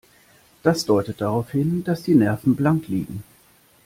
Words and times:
Das 0.63 0.85
deutet 0.85 1.21
darauf 1.21 1.51
hin, 1.51 1.83
dass 1.83 2.01
die 2.01 2.15
Nerven 2.15 2.55
blank 2.55 2.87
liegen. 2.87 3.21